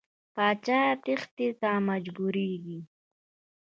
پاچا 0.35 0.81
تېښتې 1.03 1.47
ته 1.61 1.69
مجبوریږي. 1.87 2.79